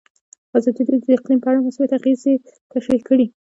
ازادي 0.57 0.81
راډیو 0.89 1.07
د 1.11 1.17
اقلیم 1.17 1.39
په 1.41 1.47
اړه 1.49 1.65
مثبت 1.67 1.89
اغېزې 1.97 2.33
تشریح 2.73 3.01
کړي. 3.07 3.25